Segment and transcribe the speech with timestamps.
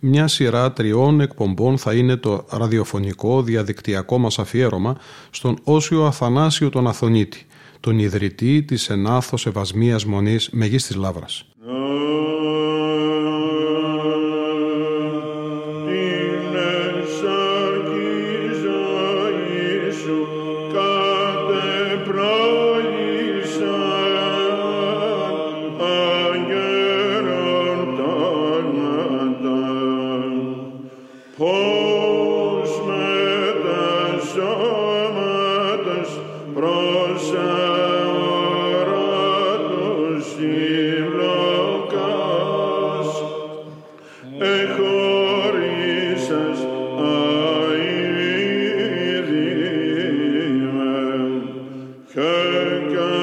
[0.00, 4.96] μια σειρά τριών εκπομπών θα είναι το ραδιοφωνικό διαδικτυακό μας αφιέρωμα
[5.30, 7.46] στον Όσιο Αθανάσιο τον Αθωνίτη,
[7.80, 11.44] τον ιδρυτή της ενάθος Ευασμίας Μονής Μεγίστης Λάβρας.
[52.58, 53.17] Thank.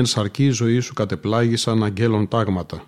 [0.00, 2.82] Την ενσαρκή ζωή σου κατεπλάγησαν αγγέλων τάγματα.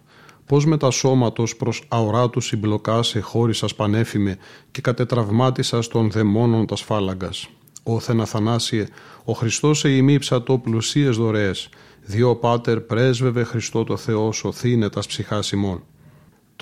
[0.47, 4.39] Πώς με τα σώματος προς αοράτου συμπλοκά σε χώρισα πανέφημε
[4.71, 7.49] και κατετραυμάτισα των δαιμόνων τας σφάλαγκας.
[7.83, 8.87] Όθεν Αθανάσιε,
[9.25, 11.69] ο Χριστός σε ημίψατο πλουσίες δωρεές,
[12.03, 15.83] διό πάτερ πρέσβευε Χριστό το Θεό σωθήνε τας ψυχάς ημών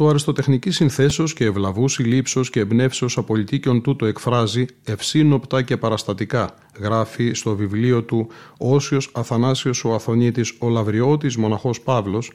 [0.01, 7.33] το αριστοτεχνικής συνθέσεως και ευλαβούς συλλήψεω και εμπνεύσεως απολυτίκιον τούτο εκφράζει ευσύνοπτα και παραστατικά, γράφει
[7.33, 12.33] στο βιβλίο του Όσιος Αθανάσιος ο Αθωνίτης ο Λαβριώτης Μοναχός Παύλος,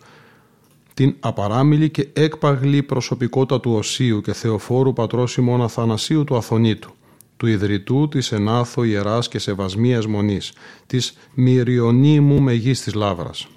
[0.94, 6.94] την απαράμιλη και έκπαγλη προσωπικότητα του Οσίου και Θεοφόρου πατρός ημών Αθανασίου του Αθωνίτου,
[7.38, 10.54] του ιδρυτού της Ενάθο Ιεράς και Σεβασμίας Μονής,
[10.88, 13.48] της Μυριονίμου Μεγίστης Λάβρας.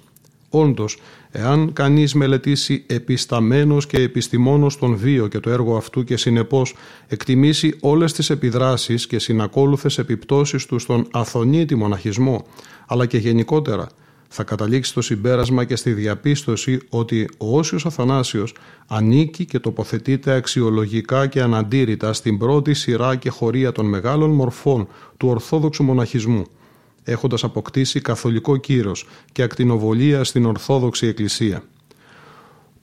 [0.49, 0.97] Όντως,
[1.31, 6.75] Εάν κανείς μελετήσει επισταμένος και επιστημόνος τον βίο και το έργο αυτού και συνεπώς
[7.07, 12.45] εκτιμήσει όλες τις επιδράσεις και συνακόλουθες επιπτώσεις του στον αθωνίτη μοναχισμό,
[12.87, 13.87] αλλά και γενικότερα,
[14.27, 18.55] θα καταλήξει στο συμπέρασμα και στη διαπίστωση ότι ο Όσιος Αθανάσιος
[18.87, 25.27] ανήκει και τοποθετείται αξιολογικά και αναντήρητα στην πρώτη σειρά και χωρία των μεγάλων μορφών του
[25.27, 26.45] Ορθόδοξου μοναχισμού–
[27.03, 31.63] έχοντας αποκτήσει καθολικό κύρος και ακτινοβολία στην Ορθόδοξη Εκκλησία.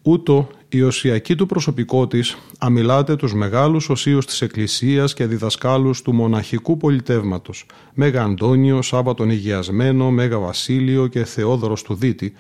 [0.03, 6.15] Ούτω η οσιακή του προσωπικό της αμιλάται τους μεγάλους οσίους της Εκκλησίας και διδασκάλους του
[6.15, 12.33] μοναχικού πολιτεύματος, Μέγα Αντώνιο, Σάββατον Υγειασμένο, Μέγα Βασίλειο και Θεόδωρος του Δίτη,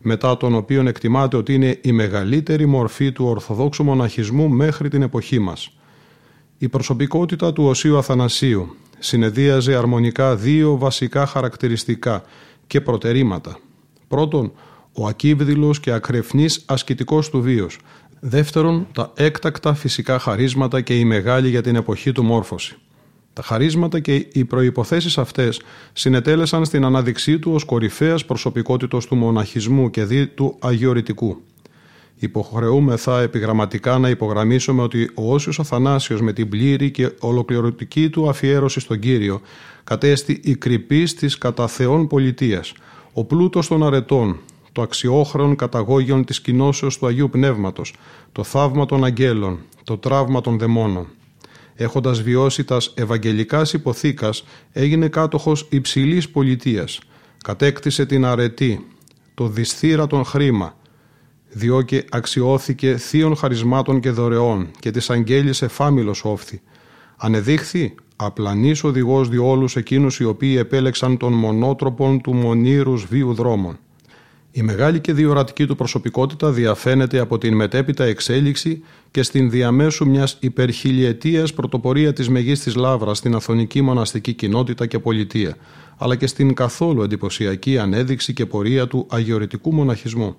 [0.00, 5.38] μετά τον οποίον εκτιμάται ότι είναι η μεγαλύτερη μορφή του Ορθοδόξου μοναχισμού μέχρι την εποχή
[5.38, 5.76] μας.
[6.58, 12.22] Η προσωπικότητα του Οσίου Αθανασίου, συνεδίαζε αρμονικά δύο βασικά χαρακτηριστικά
[12.66, 13.58] και προτερήματα.
[14.08, 14.52] Πρώτον,
[14.92, 17.78] ο ακύβδηλος και ακρεφνής ασκητικός του βίος.
[18.20, 22.76] Δεύτερον, τα έκτακτα φυσικά χαρίσματα και η μεγάλη για την εποχή του μόρφωση.
[23.32, 25.60] Τα χαρίσματα και οι προϋποθέσεις αυτές
[25.92, 31.42] συνετέλεσαν στην ανάδειξή του ως κορυφαίας προσωπικότητος του μοναχισμού και δι του αγιορητικού.
[32.22, 38.80] Υποχρεούμεθα επιγραμματικά να υπογραμμίσουμε ότι ο Όσιος Αθανάσιος με την πλήρη και ολοκληρωτική του αφιέρωση
[38.80, 39.40] στον Κύριο
[39.84, 42.72] κατέστη η κρυπή της κατά Θεόν πολιτείας,
[43.12, 44.38] ο πλούτος των αρετών,
[44.72, 47.94] το αξιόχρον καταγόγιον της κοινώσεως του Αγίου Πνεύματος,
[48.32, 51.06] το θαύμα των αγγέλων, το τραύμα των δαιμόνων.
[51.74, 57.00] Έχοντας βιώσει τας ευαγγελικάς υποθήκας, έγινε κάτοχος υψηλής πολιτείας.
[57.44, 58.86] Κατέκτησε την αρετή,
[59.34, 60.76] το δυσθύρα των χρήμα,
[61.52, 66.60] διότι αξιώθηκε θείων χαρισμάτων και δωρεών και της αγγέλης εφάμιλος όφθη.
[67.16, 73.78] Ανεδείχθη απλανής οδηγός διόλους εκείνους οι οποίοι επέλεξαν τον μονότροπον του μονήρους βίου δρόμων.
[74.54, 80.36] Η μεγάλη και διορατική του προσωπικότητα διαφαίνεται από την μετέπειτα εξέλιξη και στην διαμέσου μιας
[80.40, 85.56] υπερχιλιετίας πρωτοπορία της Μεγίστης Λάβρας στην Αθωνική μοναστική κοινότητα και πολιτεία,
[85.98, 90.36] αλλά και στην καθόλου εντυπωσιακή ανέδειξη και πορεία του αγιορητικού μοναχισμού.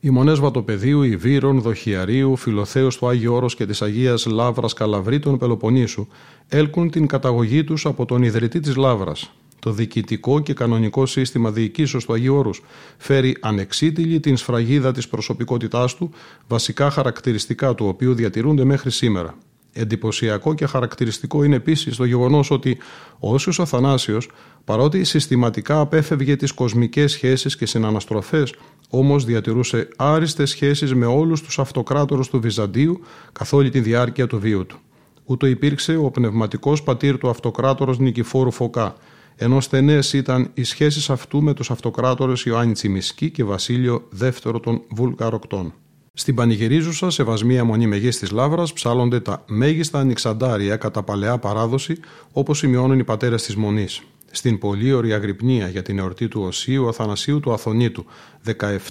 [0.00, 6.06] Οι μονέ Βατοπεδίου, Ιβύρων, Δοχιαρίου, Φιλοθέου του Άγιο Όρος και της Αγίας Λάβρα Καλαβρίτων Πελοποννήσου
[6.48, 9.12] έλκουν την καταγωγή τους από τον ιδρυτή της Λάβρα.
[9.58, 12.62] Το διοικητικό και κανονικό σύστημα διοικήσεως του Αγίου Όρους
[12.98, 16.10] φέρει ανεξίτηλη την σφραγίδα της προσωπικότητάς του,
[16.48, 19.34] βασικά χαρακτηριστικά του οποίου διατηρούνται μέχρι σήμερα.
[19.76, 22.78] Εντυπωσιακό και χαρακτηριστικό είναι επίσης το γεγονός ότι
[23.18, 24.30] ο Όσιος Αθανάσιος,
[24.64, 28.54] παρότι συστηματικά απέφευγε τις κοσμικές σχέσεις και συναναστροφές,
[28.90, 33.00] όμως διατηρούσε άριστες σχέσεις με όλους τους αυτοκράτορους του Βυζαντίου
[33.32, 34.78] καθ' όλη τη διάρκεια του βίου του.
[35.24, 38.94] Ούτω υπήρξε ο πνευματικός πατήρ του αυτοκράτορος Νικηφόρου Φωκά,
[39.36, 44.82] ενώ στενές ήταν οι σχέσεις αυτού με τους αυτοκράτορες Ιωάννη Τσιμισκή και Βασίλειο δεύτερο των
[44.88, 45.74] Βουλγαροκτών.
[46.18, 52.00] Στην πανηγυρίζουσα σεβασμία μονή μεγή τη Λάβρα ψάλλονται τα μέγιστα ανοιξαντάρια κατά παλαιά παράδοση,
[52.32, 54.02] όπως σημειώνουν οι πατέρες της Μονής.
[54.30, 58.04] Στην πολύ ωραία γρυπνία για την εορτή του Οσίου Αθανασίου του Αθωνίτου,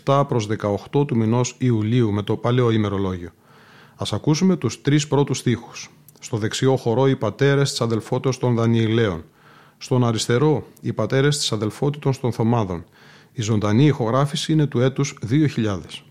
[0.03, 0.47] 17 προς
[0.91, 3.29] 18 του μηνός Ιουλίου με το παλαιό ημερολόγιο.
[3.95, 5.89] Α ακούσουμε τους τρεις πρώτους στίχους.
[6.19, 9.23] Στο δεξιό χορό οι πατέρες της αδελφότητας των Δανιηλαίων.
[9.77, 12.85] Στον αριστερό οι πατέρες της αδελφότητας των Θωμάδων.
[13.31, 16.05] Η ζωντανή ηχογράφηση είναι του έτους 2000.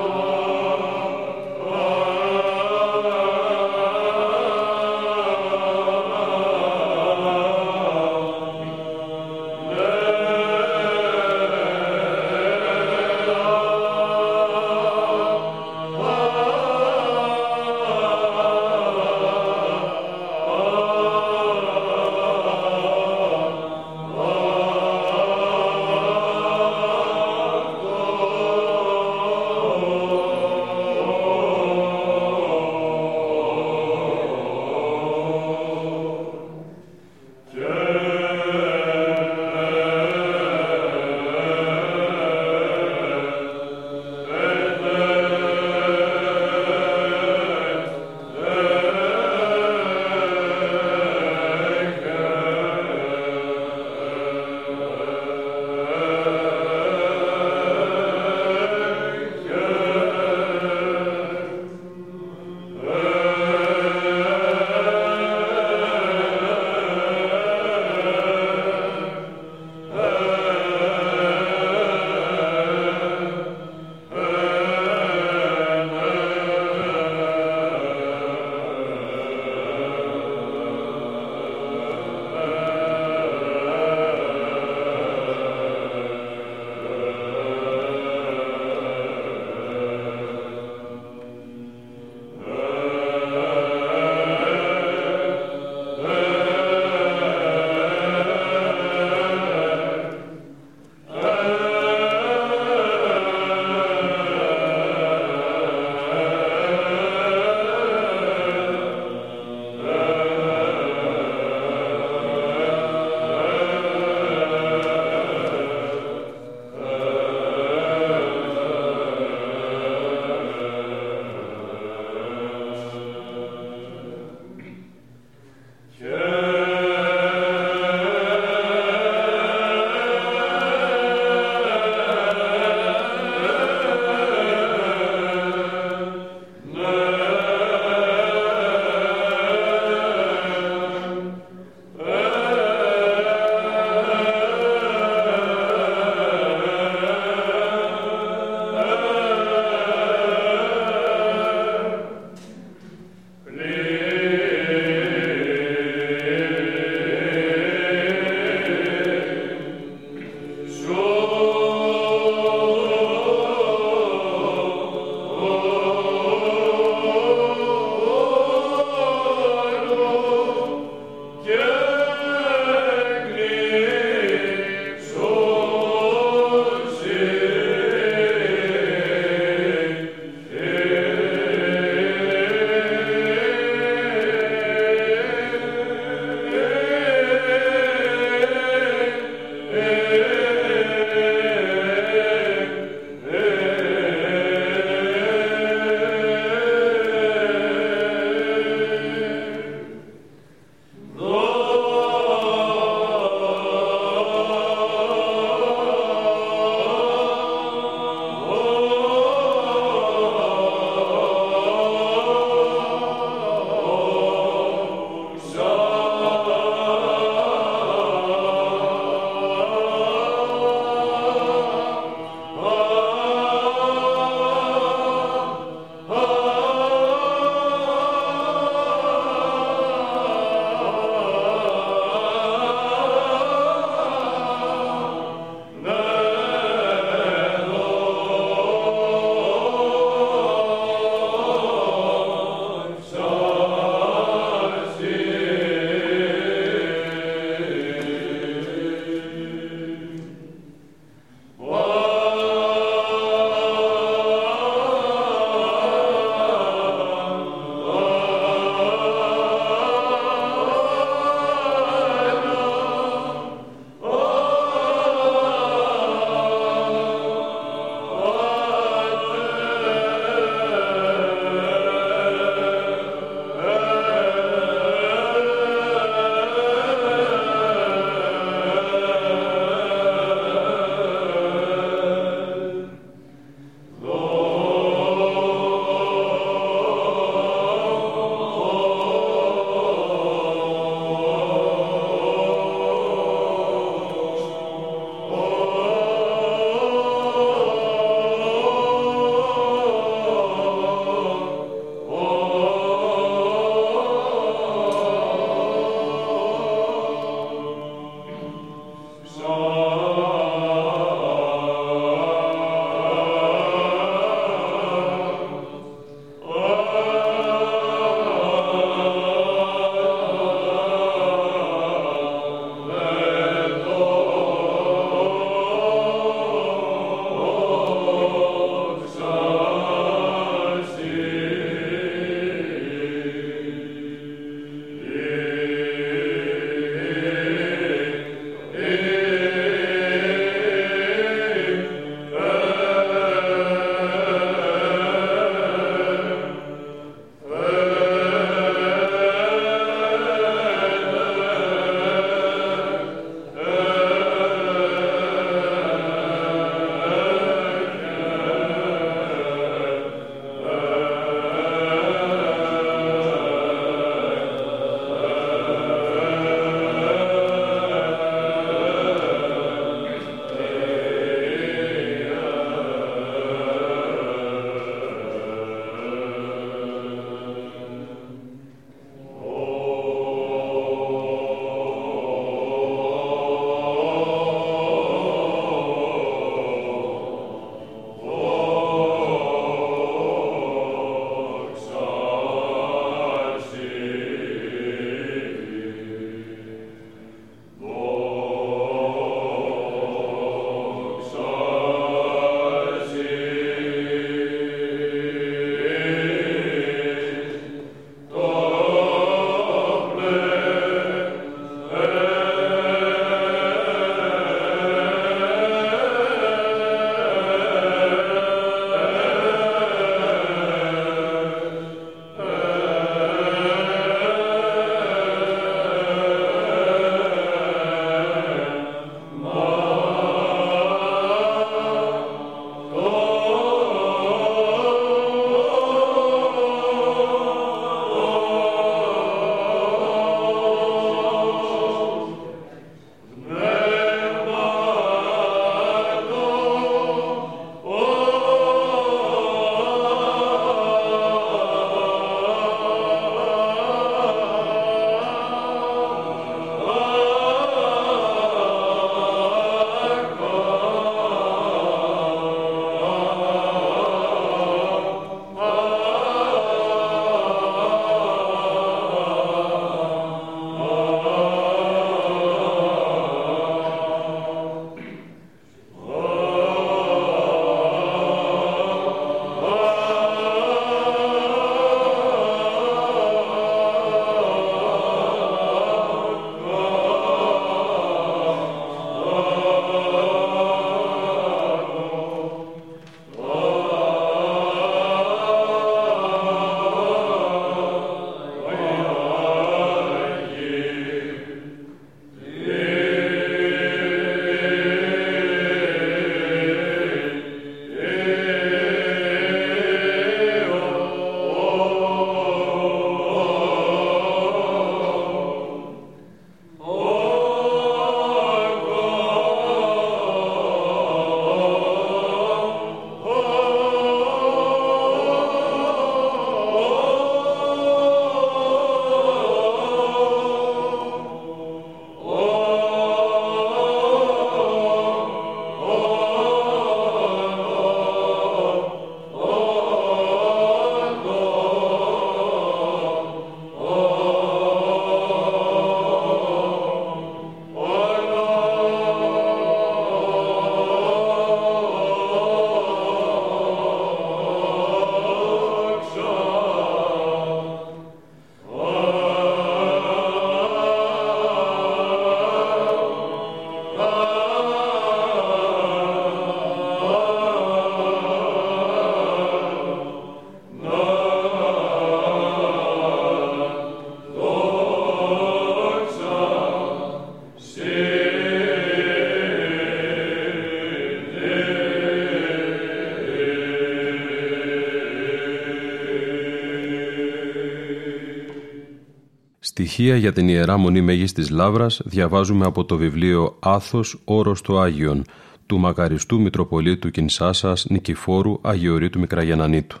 [589.92, 594.80] Στοιχεία για την Ιερά Μονή Μέγης της Λάβρας διαβάζουμε από το βιβλίο «Άθος όρος το
[594.80, 595.24] Άγιον»
[595.66, 600.00] του μακαριστού Μητροπολίτου Κινσάσας Νικηφόρου Αγιορείτου Μικραγενανίτου.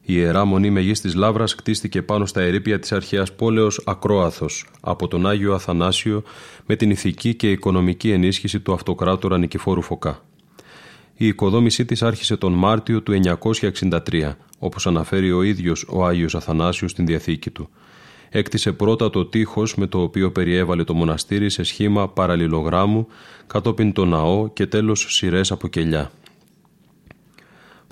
[0.00, 5.08] Η Ιερά Μονή Μεγής της Λάβρας κτίστηκε πάνω στα ερήπια της αρχαίας πόλεως Ακρόαθος από
[5.08, 6.22] τον Άγιο Αθανάσιο
[6.66, 10.22] με την ηθική και οικονομική ενίσχυση του αυτοκράτορα Νικηφόρου Φωκά.
[11.16, 16.90] Η οικοδόμησή της άρχισε τον Μάρτιο του 963, όπως αναφέρει ο ίδιος ο Άγιος Αθανάσιος
[16.90, 17.68] στην Διαθήκη του.
[18.34, 23.06] Έκτισε πρώτα το τείχος με το οποίο περιέβαλε το μοναστήρι σε σχήμα παραλληλογράμμου,
[23.46, 26.10] κατόπιν το ναό και τέλος σειρές από κελιά.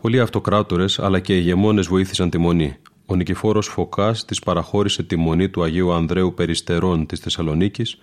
[0.03, 2.76] Πολλοί αυτοκράτορες αλλά και ηγεμόνες βοήθησαν τη μονή.
[3.07, 7.99] Ο Νικηφόρος Φωκάς της παραχώρησε τη μονή του Αγίου Ανδρέου Περιστερών της Θεσσαλονίκης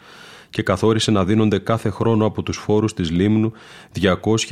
[0.50, 3.52] και καθόρισε να δίνονται κάθε χρόνο από τους φόρους της Λίμνου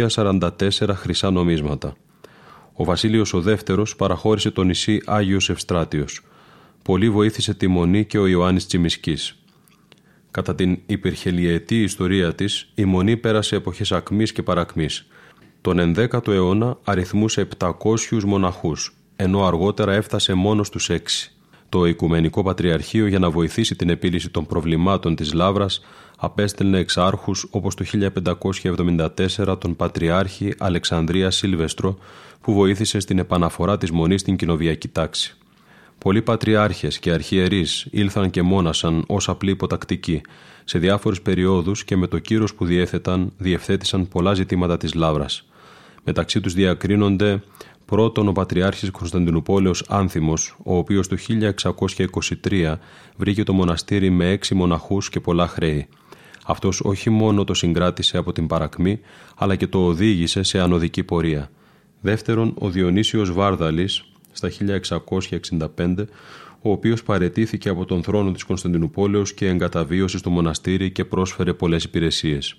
[0.08, 0.50] 244
[0.94, 1.96] χρυσά νομίσματα.
[2.74, 6.22] Ο Βασίλειος ο Δεύτερος παραχώρησε το νησί Άγιος Ευστράτιος.
[6.86, 9.44] Πολύ βοήθησε τη Μονή και ο Ιωάννης Τσιμισκής.
[10.32, 15.08] Κατά την υπερχελιετή ιστορία της, η Μονή πέρασε εποχές ακμής και παρακμής.
[15.62, 21.32] Τον 11ο αιώνα αριθμούσε 700 μοναχούς, ενώ αργότερα έφτασε μόνο στους 6.
[21.70, 25.82] Το Οικουμενικό Πατριαρχείο για να βοηθήσει την επίλυση των προβλημάτων της Λάβρας
[26.18, 31.98] απέστελνε εξάρχους όπως το 1574 τον Πατριάρχη Αλεξανδρία Σίλβεστρο
[32.42, 35.38] που βοήθησε στην επαναφορά της Μονής στην κοινοβιακή τάξη.
[35.98, 40.22] Πολλοί πατριάρχες και αρχιερείς ήλθαν και μόνασαν ως απλοί υποτακτικοί.
[40.64, 45.48] Σε διάφορες περιόδους και με το κύρος που διέθεταν διευθέτησαν πολλά ζητήματα της Λάβρας.
[46.04, 47.42] Μεταξύ τους διακρίνονται
[47.86, 52.80] πρώτον ο Πατριάρχης Κωνσταντινούπολεως Άνθιμος, ο οποίος το 1623
[53.18, 55.88] βρήκε το μοναστήρι με έξι μοναχούς και πολλά χρέη.
[56.46, 59.00] Αυτός όχι μόνο το συγκράτησε από την παρακμή,
[59.36, 61.50] αλλά και το οδήγησε σε ανωδική πορεία.
[62.02, 64.06] Δεύτερον, ο Διονύσιος Βάρδαλης,
[64.36, 66.06] στα 1665,
[66.62, 71.84] ο οποίος παρετήθηκε από τον θρόνο της Κωνσταντινούπολεως και εγκαταβίωσε στο μοναστήρι και πρόσφερε πολλές
[71.84, 72.56] υπηρεσίες.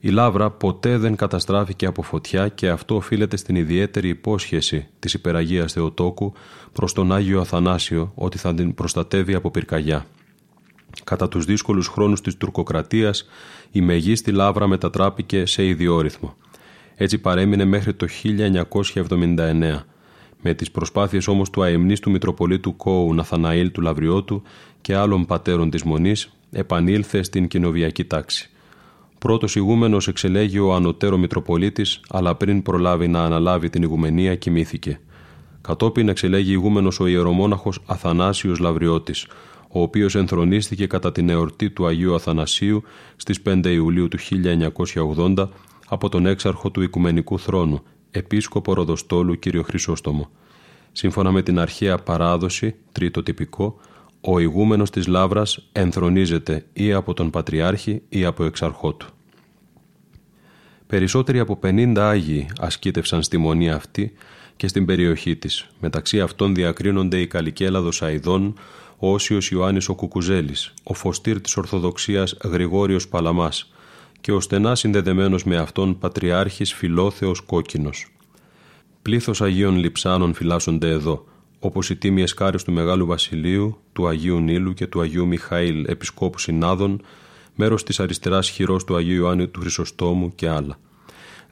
[0.00, 5.72] Η λάβρα ποτέ δεν καταστράφηκε από φωτιά και αυτό οφείλεται στην ιδιαίτερη υπόσχεση της υπεραγίας
[5.72, 6.32] Θεοτόκου
[6.72, 10.06] προς τον Άγιο Αθανάσιο ότι θα την προστατεύει από πυρκαγιά.
[11.04, 13.28] Κατά τους δύσκολους χρόνους της τουρκοκρατίας
[13.70, 16.36] η μεγίστη λάβρα μετατράπηκε σε ιδιόρυθμο.
[16.96, 19.84] Έτσι παρέμεινε μέχρι το 1979.
[20.46, 24.42] Με τις προσπάθειες όμως του αεμνής Μητροπολίτου Κόου Ναθαναήλ του Λαβριώτου
[24.80, 28.50] και άλλων πατέρων της Μονής επανήλθε στην κοινοβιακή τάξη.
[29.18, 35.00] Πρώτος ηγούμενος εξελέγει ο ανωτέρω Μητροπολίτης, αλλά πριν προλάβει να αναλάβει την ηγουμενία, κοιμήθηκε.
[35.60, 39.26] Κατόπιν εξελέγει ηγούμενος ο ιερομόναχος Αθανάσιος Λαβριώτης,
[39.68, 42.82] ο οποίος ενθρονίστηκε κατά την εορτή του Αγίου Αθανασίου
[43.16, 45.48] στις 5 Ιουλίου του 1980
[45.88, 47.82] από τον έξαρχο του Οικουμενικού Θρόνου,
[48.14, 49.44] επίσκοπο Ροδοστόλου κ.
[49.64, 50.30] Χρυσόστομο.
[50.92, 53.80] Σύμφωνα με την αρχαία παράδοση, τρίτο τυπικό,
[54.20, 59.06] ο ηγούμενος της Λάβρας ενθρονίζεται ή από τον Πατριάρχη ή από εξαρχό του.
[60.86, 64.12] Περισσότεροι από 50 Άγιοι ασκήτευσαν στη μονή αυτή
[64.56, 65.68] και στην περιοχή της.
[65.80, 68.54] Μεταξύ αυτών διακρίνονται η Καλικέλαδος Αιδών,
[68.98, 73.73] ο Όσιος Ιωάννης ο Κουκουζέλης, ο Φωστήρ της Ορθοδοξίας Γρηγόριος Παλαμάς
[74.24, 78.06] και ο στενάς συνδεδεμένος με αυτόν Πατριάρχης Φιλόθεος Κόκκινος.
[79.02, 81.24] Πλήθος Αγίων Λιψάνων φυλάσσονται εδώ,
[81.58, 86.38] όπως οι τίμιες κάρες του Μεγάλου Βασιλείου, του Αγίου Νίλου και του Αγίου Μιχαήλ Επισκόπου
[86.38, 87.02] Συνάδων,
[87.54, 90.78] μέρος της αριστεράς χειρός του Αγίου Ιωάννη του Χρυσοστόμου και άλλα.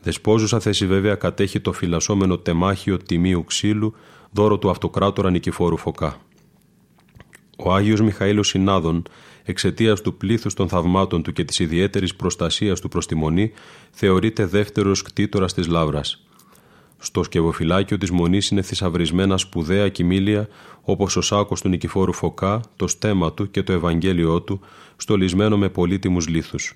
[0.02, 3.94] Δεσπόζουσα θέση βέβαια κατέχει το φυλασσόμενο τεμάχιο τιμίου ξύλου,
[4.30, 6.20] δώρο του αυτοκράτορα Νικηφόρου Φωκά.
[7.56, 9.02] Ο Άγιος Μιχαήλος Συνάδων,
[9.44, 13.52] εξαιτίας του πλήθους των θαυμάτων του και της ιδιαίτερης προστασίας του προς τη Μονή,
[13.90, 16.26] θεωρείται δεύτερος κτήτορας της Λάβρας.
[16.98, 20.48] Στο σκευοφυλάκιο της Μονής είναι θησαυρισμένα σπουδαία κοιμήλια
[20.82, 24.60] όπως ο σάκος του Νικηφόρου Φωκά, το στέμα του και το Ευαγγέλιό του,
[24.96, 26.74] στολισμένο με πολύτιμους λίθους.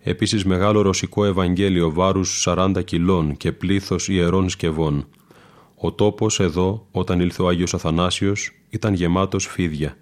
[0.00, 5.06] Επίσης μεγάλο ρωσικό Ευαγγέλιο βάρους 40 κιλών και πλήθος ιερών σκευών.
[5.74, 9.96] Ο τόπος εδώ, όταν ήλθε ο Άγιος Αθανάσιος, ήταν γεμάτος φίδια.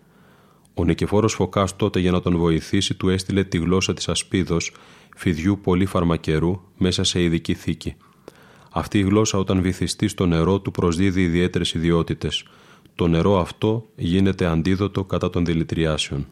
[0.75, 4.73] Ο Νικηφόρος Φωκάς τότε για να τον βοηθήσει του έστειλε τη γλώσσα της ασπίδος,
[5.17, 7.97] φιδιού πολύ φαρμακερού, μέσα σε ειδική θήκη.
[8.73, 12.45] Αυτή η γλώσσα όταν βυθιστεί στο νερό του προσδίδει ιδιαίτερες ιδιότητες.
[12.95, 16.27] Το νερό αυτό γίνεται αντίδοτο κατά των δηλητηριάσεων.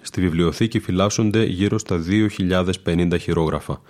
[0.00, 3.80] Στη βιβλιοθήκη φυλάσσονται γύρω στα 2.050 χειρόγραφα.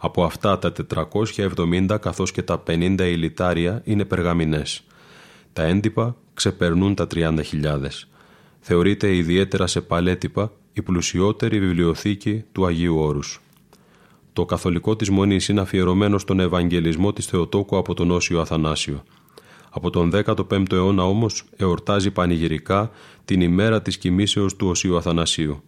[0.00, 4.82] Από αυτά τα 470 καθώς και τα 50 ηλιτάρια είναι περγαμινές.
[5.52, 7.40] Τα έντυπα ξεπερνούν τα 30.000.
[8.68, 13.40] Θεωρείται ιδιαίτερα σε παλέτυπα η πλουσιότερη βιβλιοθήκη του Αγίου Όρους.
[14.32, 19.02] Το καθολικό της Μονής είναι αφιερωμένο στον Ευαγγελισμό της Θεοτόκου από τον Όσιο Αθανάσιο.
[19.70, 22.90] Από τον 15ο αιώνα όμως εορτάζει πανηγυρικά
[23.24, 25.62] την ημέρα της κοιμήσεως του Οσίου Αθανασίου.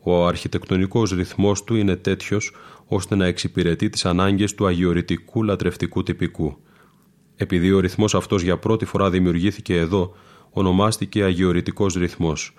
[0.00, 2.54] Ο αρχιτεκτονικός ρυθμός του είναι τέτοιος
[2.86, 6.56] ώστε να εξυπηρετεί τις ανάγκες του αγιορητικού λατρευτικού τυπικού.
[7.36, 10.14] Επειδή ο ρυθμός αυτός για πρώτη φορά δημιουργήθηκε εδώ,
[10.58, 12.54] ονομάστηκε αγιορητικός ρυθμός.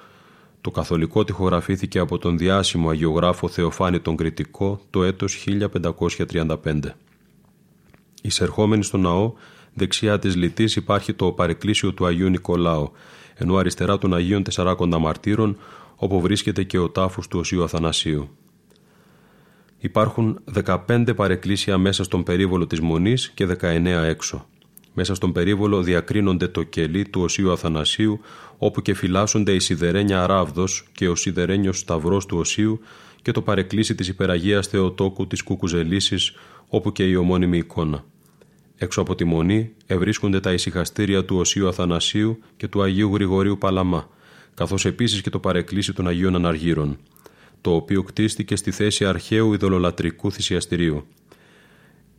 [0.62, 6.96] Το καθολικό τυχογραφήθηκε από τον διάσημο αγιογράφο Θεοφάνη τον Κρητικό το έτος 1535.
[8.22, 9.34] Εισερχόμενοι στο ναό,
[9.74, 12.92] δεξιά της λιτής υπάρχει το παρεκκλήσιο του Αγίου Νικολάου,
[13.36, 15.58] ενώ αριστερά των Αγίων Τεσσαράκοντα Μαρτύρων,
[15.96, 18.30] όπου βρίσκεται και ο τάφος του Οσίου Αθανασίου.
[19.78, 24.49] Υπάρχουν 15 παρεκκλήσια μέσα στον περίβολο της Μονής και 19 έξω.
[24.94, 28.20] Μέσα στον περίβολο διακρίνονται το κελί του Οσίου Αθανασίου,
[28.58, 32.80] όπου και φυλάσσονται η σιδερένια Ράβδος και ο σιδερένιος σταυρός του Οσίου
[33.22, 36.34] και το παρεκκλήσι της υπεραγίας Θεοτόκου της Κουκουζελίσης,
[36.68, 38.04] όπου και η ομώνυμη εικόνα.
[38.82, 44.10] Έξω από τη Μονή ευρίσκονται τα ησυχαστήρια του Οσίου Αθανασίου και του Αγίου Γρηγορίου Παλαμά,
[44.54, 46.98] καθώς επίσης και το παρεκκλήσι των Αγίων Αναργύρων,
[47.62, 51.06] το οποίο κτίστηκε στη θέση αρχαίου ειδωλολατρικού θυσιαστηρίου.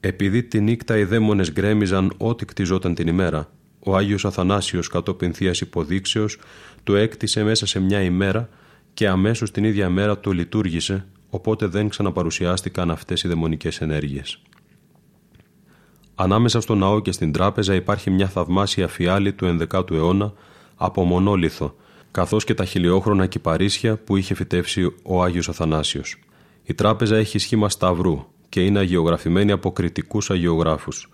[0.01, 5.61] Επειδή τη νύχτα οι δαίμονες γκρέμιζαν ό,τι κτιζόταν την ημέρα, ο Άγιος Αθανάσιος κατόπιν θείας
[5.61, 6.39] υποδείξεως
[6.83, 8.49] το έκτισε μέσα σε μια ημέρα
[8.95, 14.43] και αμέσως την ίδια μέρα το λειτουργήσε, οπότε δεν ξαναπαρουσιάστηκαν αυτές οι δαιμονικές ενέργειες.
[16.15, 20.33] Ανάμεσα στο ναό και στην τράπεζα υπάρχει μια θαυμάσια φιάλη του 11ου αιώνα
[20.77, 21.77] από μονόλιθο,
[22.11, 26.17] καθώς και τα χιλιόχρονα κυπαρίσια που είχε φυτέψει ο Άγιος Αθανάσιος.
[26.65, 31.09] Η τράπεζα έχει σχήμα σταυρού και είναι αγιογραφημένη από κριτικούς αγιογράφους.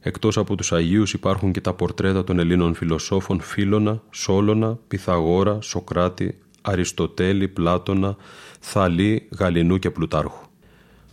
[0.00, 6.38] Εκτός από τους Αγίους υπάρχουν και τα πορτρέτα των Ελλήνων φιλοσόφων Φίλωνα, Σόλωνα, Πυθαγόρα, Σοκράτη,
[6.62, 8.16] Αριστοτέλη, Πλάτωνα,
[8.60, 10.46] Θαλή, Γαλινού και Πλουτάρχου.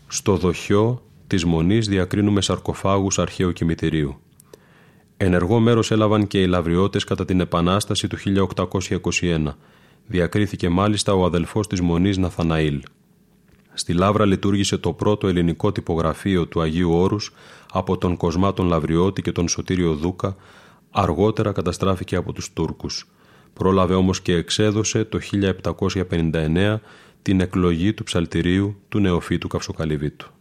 [0.08, 4.20] Στο δοχιό της Μονής διακρίνουμε σαρκοφάγους αρχαίου κημητηρίου.
[5.18, 9.58] Ενεργό μέρος έλαβαν και οι λαβριώτες κατά την Επανάσταση του 1821.
[10.08, 12.82] Διακρίθηκε μάλιστα ο αδελφός της Μονής Ναθαναήλ.
[13.74, 17.34] Στη Λάβρα λειτουργήσε το πρώτο ελληνικό τυπογραφείο του Αγίου Όρους
[17.72, 20.36] από τον Κοσμάτων Λαβριώτη και τον Σωτήριο Δούκα,
[20.92, 23.08] αργότερα καταστράφηκε από τους Τούρκους.
[23.54, 26.80] Πρόλαβε όμως και εξέδωσε το 1759
[27.22, 30.32] την εκλογή του ψαλτηρίου του νεοφύτου Καυσοκαλυβίτου.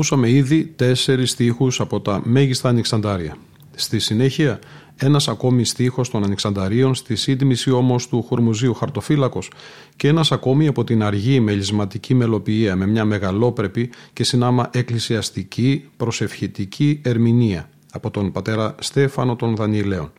[0.00, 3.36] Ακούσαμε ήδη τέσσερις στίχους από τα μέγιστα Ανοιξαντάρια.
[3.74, 4.58] Στη συνέχεια,
[4.96, 9.50] ένας ακόμη στίχος των Ανοιξανταρίων στη σύντμηση όμως του Χουρμουζίου Χαρτοφύλακος
[9.96, 17.00] και ένας ακόμη από την αργή μελισματική μελοποιία με μια μεγαλόπρεπη και συνάμα εκκλησιαστική προσευχητική
[17.04, 20.12] ερμηνεία από τον πατέρα Στέφανο των Δανιηλαίων.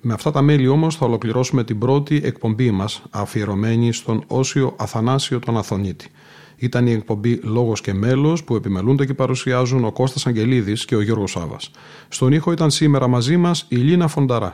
[0.00, 5.38] Με αυτά τα μέλη όμως θα ολοκληρώσουμε την πρώτη εκπομπή μας αφιερωμένη στον Όσιο Αθανάσιο
[5.38, 6.10] τον Αθωνίτη.
[6.58, 11.00] Ήταν η εκπομπή Λόγος και Μέλος που επιμελούνται και παρουσιάζουν ο Κώστας Αγγελίδης και ο
[11.00, 11.70] Γιώργος Σάβας.
[12.08, 14.52] Στον ήχο ήταν σήμερα μαζί μας η Λίνα Φονταρά.